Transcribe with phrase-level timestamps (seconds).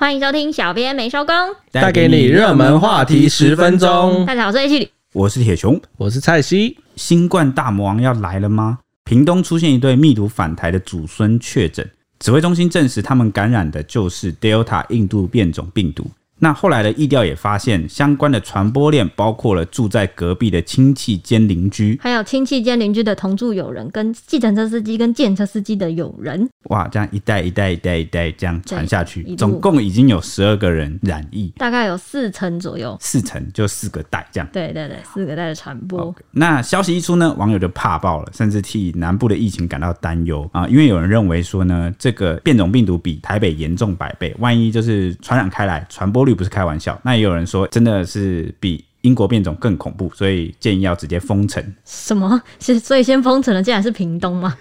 [0.00, 1.34] 欢迎收听，小编没收工，
[1.72, 4.24] 带给你热门话题十分钟。
[4.24, 6.78] 大家好，我是 H 里，我是铁熊，我是蔡西。
[6.94, 8.78] 新冠大魔王要来了吗？
[9.04, 11.84] 屏东出现一对密毒返台的祖孙确诊，
[12.20, 16.08] 指挥中心证实他们感染的就是 Delta 印度变种病毒。
[16.38, 26.48] 那后来的疫调也发现，相关的传播链包括了住在隔壁的亲戚兼邻居，还有亲戚兼邻居的同住友人，跟计程车司机跟计程车司机的友人。
[26.70, 34.48] 哇，这样一代一代一代一代这样传下去，总共已经有十二个人染疫，大概有四成左右，四成就四个代这样。
[34.52, 36.12] 对对对，四个代的传播。
[36.12, 36.20] Okay.
[36.30, 47.00] 那消息一出呢，网友就怕爆了，甚至替南部的疫情感到担忧啊，因为有人认为说呢，这个变种病毒比台北严重百倍，万一就是传染开来，传播率不是开玩笑。
[47.02, 51.64] 那也有人说，真的是比英国变种更恐怖，所以建议要直接封城。
[51.84, 52.40] 什么？
[52.60, 54.56] 是所以先封城的，竟然是屏东吗？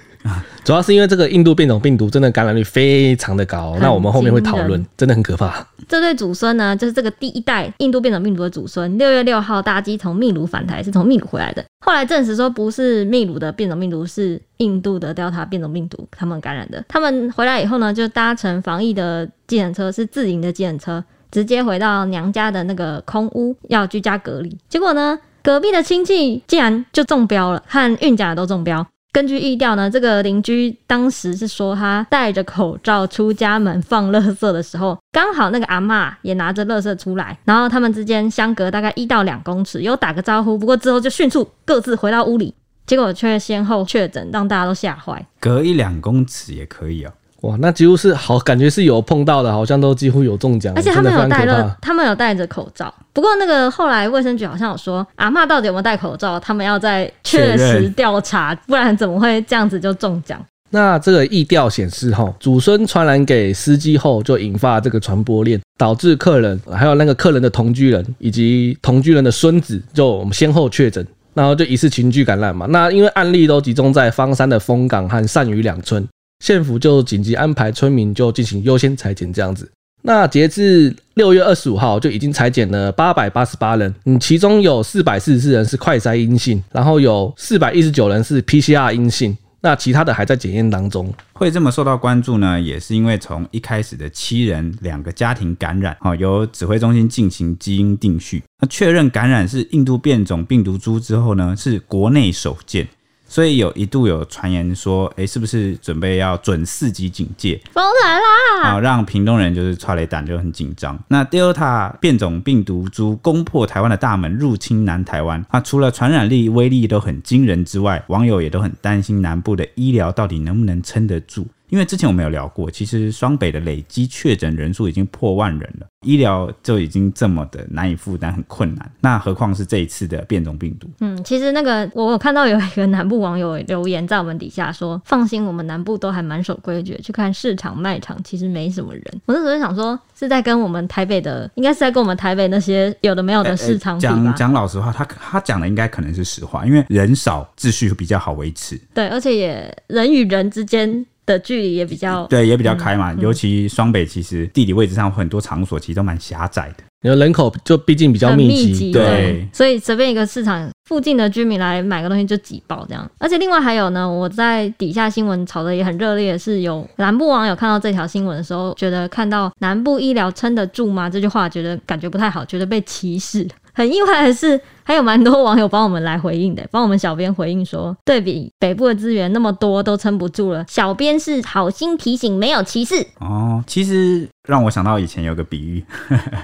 [0.65, 5.65] 主要是因为这个印度变种病毒真的感染率非常的高，那我们后面会讨论，真的很可怕。
[5.87, 11.63] 这对祖孙呢，就是这个第一代印度变种病毒的祖孙，六月六号搭机从秘鲁返台，是从秘鲁回来的。
[11.85, 16.83] 后来证实说不是秘鲁的变种病毒，是印度的 Delta 变种病毒他们感染的。
[16.89, 21.02] 他们回来以后呢，就搭乘防疫的计程车，是自营的计程车。
[21.31, 24.58] 直接回到娘家的那个空屋，要居家隔离。
[24.70, 28.86] 结果呢，隔壁的亲戚竟然就中标了，和孕甲都中标。
[29.14, 40.55] 根据疫调呢，这个邻居当时是说他戴着口罩出家门放垃圾的时候，刚好那个阿嬷也拿着垃圾出来，然后他们之间相隔大概一到两公尺，有打个招呼。
[40.55, 42.53] 不过之后就迅速各自回到屋里，
[42.86, 45.25] 结果却先后确诊，让大家都吓坏。
[45.39, 47.11] 隔一两公尺也可以哦。
[47.41, 50.73] 哇，那几乎是好，感觉是有碰到的，好像都几乎有中奖。
[50.75, 52.91] 而且他们有戴了，他们有戴着口罩。
[53.13, 60.43] 不过那个后来卫生局好像有说，阿嬷到底有没有戴口罩，他们要再确实调查，不然怎么会这样子就中奖？
[60.71, 71.05] 那这个意调显示，哈，祖孙传染给司机后，就引发这个传播链，导致客人还有那个客人的同居人以及同居人的孙子，就我们先后确诊，
[71.36, 72.65] 然后就疑似群聚感染嘛。
[72.65, 76.05] 那因为案例都集中在方山的丰港和善屿两村。
[76.39, 79.70] 县府就紧急安排村民就进行优先裁剪，这样子。
[80.03, 91.11] 那截至六月二十五号，就已经裁剪了八百八十八人，嗯，其中有四百四十四人是快筛阴性，然后有四百一十九人是 PCR 阴性，那其他的还在检验当中。
[91.33, 102.87] 会这么受到关注呢，也是因为从一开始的七人两个家庭感染，好，由指挥中心进行基因定序，那确认感染是印度变种病毒株之后呢，是国内首见。
[103.27, 107.60] 所以有一度有传言说，哎、欸，是不是准备要准四级警戒？
[107.73, 108.70] 风来啦！
[108.70, 110.98] 啊，让屏东人就是踹雷胆就很紧张。
[111.08, 115.45] 那 Delta 变种病毒株攻破台湾的大门，入侵南台湾。
[115.52, 121.45] 那，除了传染力、威力都很惊人之外，网友也都很担心南部的医疗到底能不能撑得住。
[121.70, 130.88] 因为之前我们有聊过，其实双北的累积确诊人数已经破万人了，医疗就已经这么的难以负担，很困难，那何况是这一次的变种病毒？
[131.01, 144.00] 嗯，其实那个我有看到有一个南部网友留言在我们底下说：“放心，我们南部都还蛮守规矩，去看市场卖场其实没什么人。”我那时候想说是在跟我们台北的，应该是在跟我们台北那些有的没有的市场。
[144.00, 148.80] 讲讲老实话，他他讲的应该可能是实话，因为人少，秩序比较好维持。
[148.94, 151.06] 对，而且也人与人之间。
[151.27, 153.13] 的距离也比较对，也比较开嘛。
[153.13, 163.07] 嗯、尤其双北其实地理位置上很多场所其实都蛮狭窄的，然后人口就毕竟比较密集，密集对，对，所以随便一个市场附近的居民来买个东西就挤爆这样。
[163.19, 171.10] 而且另外还有呢，我在底下新闻炒的也很热烈，是有南部网友看到这条新闻的时候，觉得看到南部医疗撑得住吗？
[171.10, 173.45] 这句话觉得感觉不太好，觉得被歧视。
[173.77, 183.63] 很意外的是，还有蛮多网友帮我们来回应的， 帮我们小编回应说，对比北部的资源那么多都撑不住了，小编是好心提醒，没有歧视哦。
[183.68, 185.86] 其实让我想到以前有个比喻，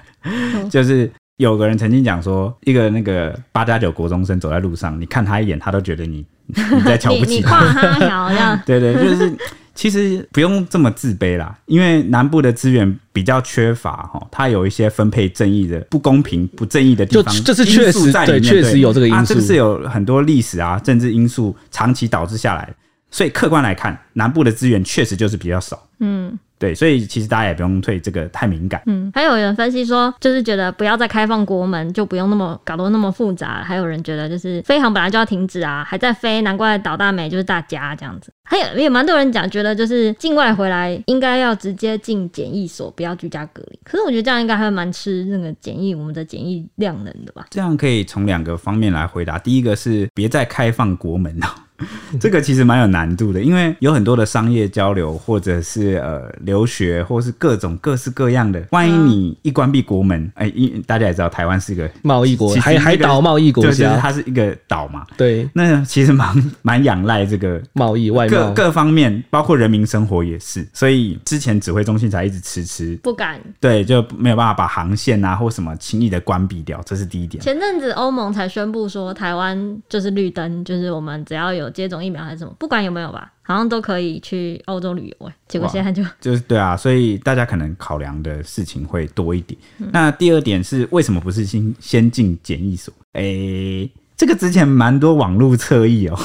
[0.70, 9.36] 就是有个人曾经讲说，一个那个八加九国中生走在路上，你看他一眼，他都觉得你你在瞧不起他，你夸他好像 对，对对，就是。
[9.76, 22.74] 其实不用这么自卑啦，因为南部的资源比较缺乏哈，它有一些分配正义的不公平、不正义的地方，这是确实在里面，对，确实有这个因素，啊，这个是有很多历史啊、政治因素长期导致下来，
[23.10, 26.38] 所以客观来看，南部的资源确实就是比较少，嗯。
[26.64, 28.82] 对，所以其实大家也不用对这个太敏感。
[28.86, 33.62] 嗯，还有人分析说，就是觉得不要再开放国门，就不用那么搞得那么复杂。
[33.62, 38.32] 还有人觉得，就是飞航本来就要停止啊，还在飞，难怪倒大霉就是大家这样子。
[38.46, 43.78] 还有也蛮多人讲，觉得就是境外回来应该要直接进检疫所，不要居家隔离。
[43.84, 47.46] 可是我觉得这样应该还蛮吃那个检疫我们的检疫量能的吧？
[47.50, 49.38] 这样可以从两个方面来回答。
[49.38, 51.56] 第一个是别再开放国门了。
[52.20, 58.64] 这个其实蛮有难度的，因为有很多的商业交流，或者是呃留学，或是各种各式各样的。
[58.72, 65.06] 万一你一关闭国门，哎、欸，大家也知道台湾是一个贸易国，海海岛贸易国家，就是它是一个岛嘛。
[65.18, 70.68] 对，那其实蛮蛮仰赖这个贸易外贸各各方面，包括人民生活也是。
[70.74, 77.44] 所以之前指挥中心才一直迟迟不敢，对，就没有办法把航线啊或什么轻易的关闭掉，这是第一点。
[77.44, 85.28] 前阵子欧盟才宣布说，台湾就是绿灯，就是我们只要有接种疫苗还是什么，不管有没有吧，好像都可以去欧洲旅游。
[85.28, 89.60] 哎，结果现在就就是对啊，所以大家可能考量的事情会多一点。
[89.80, 92.94] 嗯、那第二点是为什么不是先先进检疫所？
[93.14, 93.92] 哎、欸。
[94.16, 96.18] 这个之前蛮多网络侧翼哦，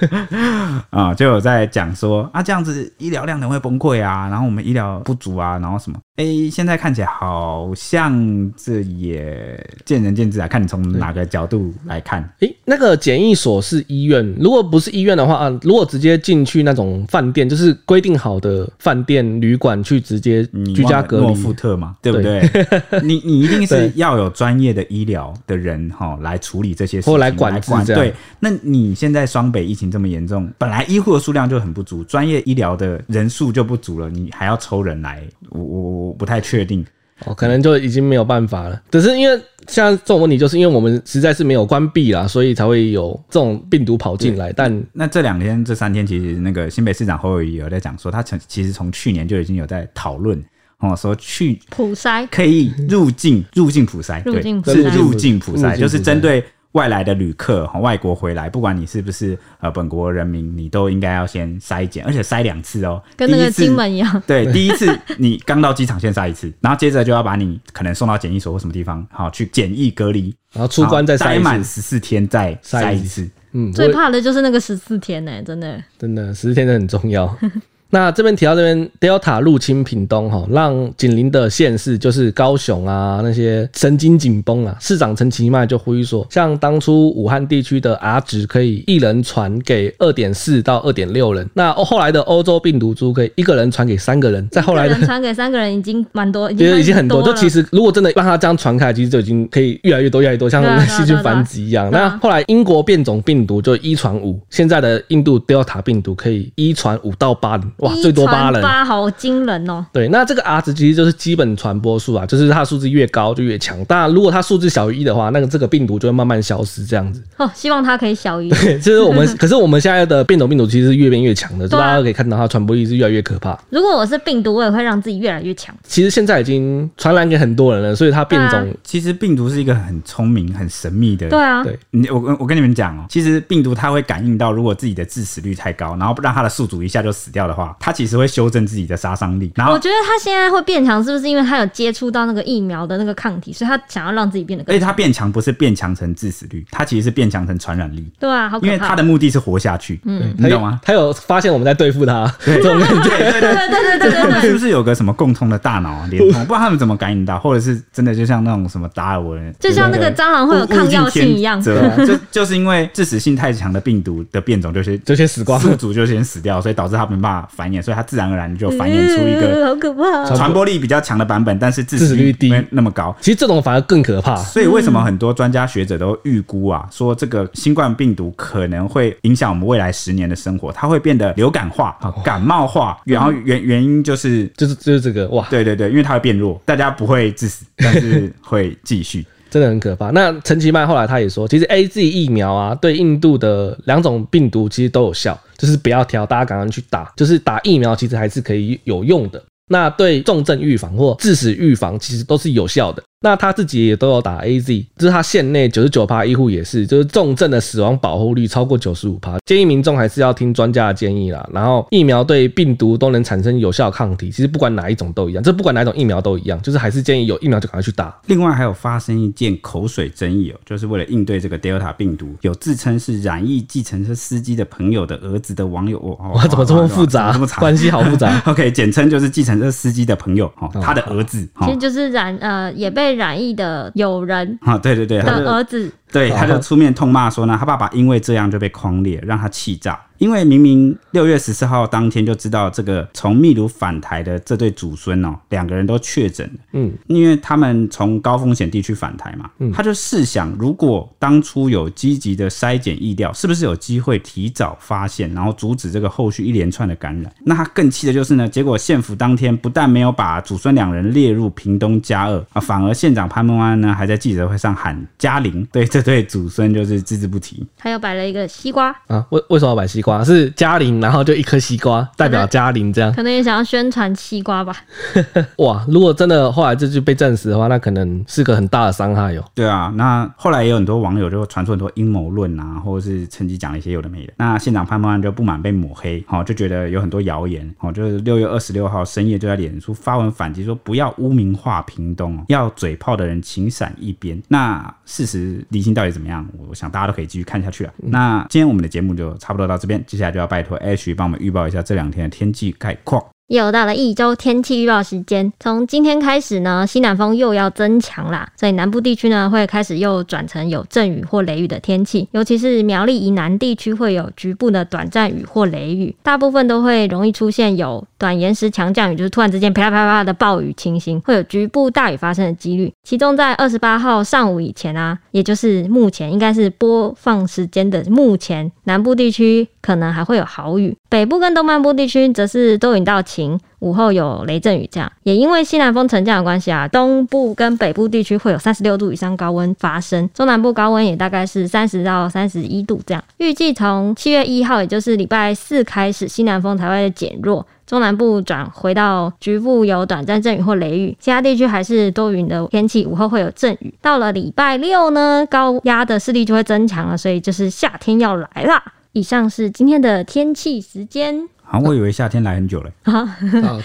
[0.90, 5.98] 啊、嗯，就有在讲说啊，这样子医疗量能会崩溃啊，然后我们医疗不足啊，然后什么？
[6.16, 12.22] 哎，现在看起来好像这也见仁见智啊，看你从哪个角度来看。
[12.40, 20.44] 哎，那个检疫所是医院，如果不是医院的话啊，如果直接进去那种饭店，就是规定好的饭店旅馆去直接
[20.74, 22.46] 居家隔离，诺富特嘛，对不对？
[22.48, 27.14] 对你你一定是 要有专业的医疗的人哈来处理这些事情。
[27.24, 36.84] 来管制这样，对，那你现在双北疫情这么严重，本来医护的数量就很不足，专业医疗的人数就不足了，你还要抽人来，我我我不太确定，
[37.24, 38.80] 哦，可能就已经没有办法了。
[38.90, 44.52] 只是因为像这种问题，就是因为我们实在是没有关闭啦，所以才会有这种病毒跑进来。
[44.52, 50.38] 但那，这两天、这三天，其实那个新北市长侯友宜有在讲说，他从其实从去年就已经有在讨论
[50.80, 54.42] 哦，说去普筛可以入境入境普筛，对，
[54.74, 56.44] 是入境普筛，就是针对。
[56.74, 64.22] 外来的旅客和外国回来，不管你是不是呃本国人民，你都应该要先筛检，而且筛两次哦，跟那个金门一样。
[64.26, 64.86] 对，第一次
[65.16, 73.28] 你刚到机场先筛一次，然后接着就要把你可能送到检疫所或什么地方，好去检疫隔离，然后出关再筛满十四天再筛一次。
[73.52, 77.38] 嗯，最怕的就是那个十四天呢、欸，真的，真的十四天真的很重要。
[77.94, 84.76] 那这边提到这边，Delta 入侵屏东哈，让紧邻的县市就是高雄啊那些神经紧绷啊。
[84.80, 97.22] 市长陈其迈就呼吁说，像当初武汉地区的 R 值可以一人传给二点四到二点六人，那后来的欧洲病毒株可以一个人传给三个人，再后来的传给三个人已经蛮多， 其实已经很多。
[97.22, 101.88] 就其实如果真的让它这样传开，其实就已经可以越来越多越来越多，像细菌繁殖一样。
[101.92, 107.70] 那后来英国变种病毒就一传五，现在的印度 Delta 病毒可以一传五到八人。
[107.84, 109.84] 哇，最多八人，八好惊人哦！
[109.92, 113.84] 对，那这个 R 值其实就是基本传播数啊，就是它的数字越高就越强。
[113.84, 117.22] 当然，如果它数字小于一的话，那个这个病毒就会慢慢消失，这样子。
[117.36, 118.48] 哦，希望它可以小于。
[118.48, 123.58] 对，就是我们， 可是我们现在的变种病毒其实是越变越强的，就大家可以看到它传播力是越来越可怕。
[123.68, 125.74] 如果我是病毒，我也会让自己越来越强。
[125.86, 128.74] 其实现在已经传染给很多人了，所以它变种。
[128.82, 131.28] 其实病毒是一个很聪明、很神秘的。
[131.28, 138.64] 对啊，对，你我我跟你们讲哦，其实病毒它会感应到，如果自己的致死率太高，然后让它的宿主一下就死掉的话，它其实会修正。
[138.64, 144.76] 自己的杀伤力，然后我觉得他现在会变强，是不是因为他有接触到那个疫苗的那个抗体，所以他想要让自己变得更强？
[144.76, 148.10] 而且他变强不是变强成致死率，他其实是变强成传染力。
[148.18, 150.00] 对啊，好，因为他的目的是活下去。
[150.04, 150.80] 嗯，你懂吗？
[150.82, 153.08] 他有发现我们在对付他， 这种感觉。
[153.10, 156.06] 对对对对对对，是不是有个什么共通的大脑啊？
[156.10, 156.40] 联通？
[156.40, 161.60] 不知道他们怎么感应到，或者是真的就像那种什么达尔文，就像那个蟑螂会有抗药性一样。
[161.62, 169.28] 就就是因为致死性太强的病毒的变种，就先就先死光，宿主就先死掉，所以导致他没办法繁衍，所以它自然而然就繁衍出。
[169.28, 173.14] 一个好可怕，传播力比较强的版本，但是致死率低，没那么高。
[173.20, 174.36] 其实这种反而更可怕。
[174.36, 182.98] 所以为什么很多专家学者都预估啊，说这个新冠病毒可能会影响我们未来十年的生活，它会变得流感化、感冒化。
[183.04, 190.10] 然后原原因就是就是就是这个哇，对对对，因为它会变弱，大家不会致死，但是会继续，真的很可怕。
[190.10, 195.38] 那陈其迈后来他也说，其实 AZ 疫苗啊，对印度的两种病毒其实都有效。
[195.56, 197.12] 就是不要挑，大家赶快去打。
[197.16, 199.40] 就是打疫苗，其实还是可以有用的。
[199.70, 203.00] 那对重症预防或致死预防，其实都是有效的。
[203.24, 209.38] 那他自己也都有打 AZ，就是他县内九十九趴医护也是，就是重症的死亡保护率超过九十五趴。
[209.46, 211.48] 建议民众还是要听专家的建议啦。
[211.50, 218.14] 然后疫苗对病毒都能产生有效抗体，其实不管哪一种都一样，这不管哪一种疫苗都一样，就是还是建议有疫苗就赶快去打。
[218.26, 227.32] 另外还有发生一件口水争议哦，就是为了应对这个 Delta 病毒，有自称是染疫计程车司机的朋友的儿子的网友哦， 哇，怎么这么复杂？
[227.32, 228.38] 这么长，关系好复杂。
[228.44, 233.13] OK，简称就是计程车司机的朋友哦，他的儿子，其实就是染呃也被。
[233.14, 240.00] 染疫的友人啊，对对对，的儿子对，他就出面痛骂说呢，他爸爸因为这样就被狂烈，让他气炸。
[240.24, 246.60] 因为明明六月十四号当天就知道这个从秘鲁返台的这对祖孙哦，两个人都确诊了。
[246.72, 257.30] 嗯，因为他们从高风险地区返台嘛，嗯，他就试想，如果当初有积极的筛检疫调，是不是有机会提早发现，然后阻止这个后续一连串的感染？
[257.44, 267.62] 那他更气的就是呢，结果县府当天不但没有把祖孙两人列入屏东加二啊，反而县长潘孟安呢还在记者会上喊加零，对这对祖孙就是只字不提。
[267.76, 270.13] 他又摆了一个西瓜啊，为为什么要摆西瓜？
[270.22, 274.76] 是嘉玲，然后就一颗西瓜代表嘉玲这样，可能也想要宣传西瓜吧。
[275.58, 279.42] 哇，如果真的后来这就被证实的话，那可能是个很大的伤害哟。
[279.54, 284.32] 对啊，那后来也有很多网友就传出很多阴谋论啊，或者是趁机讲了一些有的没的。
[284.36, 294.40] 那县长潘孟安就不满被抹黑，好就觉得有很多谣言，好就是六月二十六号深夜就在脸书发文反击，说不要污名化屏东，要嘴炮的人请闪一边。
[294.48, 296.46] 那事实厘清到底怎么样？
[296.68, 297.92] 我想大家都可以继续看下去了。
[298.02, 300.34] 嗯、那今天我们的节目就差不多到这边，接下来。
[300.34, 303.24] 就要拜托 H 帮我们预报一下这两天的天气概况。
[303.48, 322.90] 又到了一周天气预报时间，从今天开始呢，西南风又要增强啦，所以南部地区呢会开始又转成有阵雨或雷雨的天气，尤其是苗栗以南地区会有局部的短暂雨或雷雨，大部分都会容易出现有短延时强降雨，就是突然之间啪啪啪啪的暴雨情形，会有局部大雨发生的几率。
[323.02, 343.22] 其中在二十八号上午以前啊，也就是目前应该是播放时间的目前，南部地区可能还会有豪雨，北部跟东半部地区则是多云到晴，午后有雷阵雨，这样也因为西南风沉降的关系啊，东部跟北部地区会有三十六度以上高温发生，中南部高温也大概是三十到三十一度这样。
[343.36, 353.92] 预计从七月一号，也就是礼拜四开始，西南风才会减弱，中南部转回到局部有短暂阵雨或雷雨，其他地区还是多云的天气，午后会有阵雨。
[354.00, 358.82] 到了礼拜六呢，高压的势力就会增强了，所以就是夏天要来啦。
[359.14, 361.48] 以上是今天的天气时间。
[361.74, 362.90] 啊，我以为夏天来很久了。
[363.02, 363.36] 啊，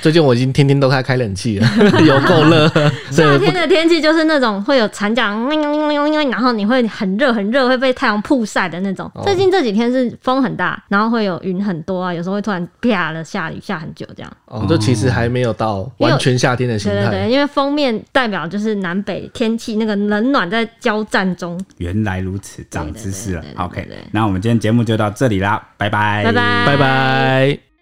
[0.02, 1.68] 最近我已经天天都开开冷气了，
[2.06, 2.68] 有够热。
[3.10, 5.50] 夏天的天气就是那种会有残响，
[6.30, 9.12] 然后你会很热很热，会被太阳曝晒的那种。
[9.24, 14.32] 最近这几天是风很大，然后会有云很多啊，有时候会突然啪的下雨下很久这样。
[14.46, 16.98] 哦，这其实还没有到完全夏天的形态。
[16.98, 21.60] 对对对，因为封面代表就是南北天气那个冷暖在交战中。
[21.78, 23.44] 原来如此，长知识了。
[23.58, 27.79] OK，那我们今天节目就到这里啦，拜拜，拜拜，拜拜。